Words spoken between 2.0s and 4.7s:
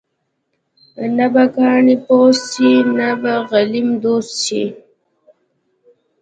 پوست شي، نه به غلیم دوست شي.